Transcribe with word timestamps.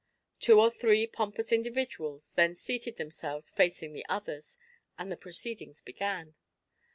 Two 0.39 0.59
or 0.59 0.71
three 0.71 1.05
pompous 1.05 1.51
individuals 1.51 2.31
then 2.31 2.55
seated 2.55 2.97
themselves 2.97 3.51
facing 3.51 3.93
the 3.93 4.03
others, 4.09 4.57
and 4.97 5.11
the 5.11 5.15
proceedings 5.15 5.79
began. 5.79 6.33